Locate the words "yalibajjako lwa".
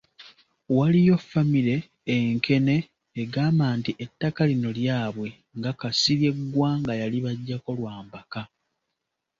7.01-7.95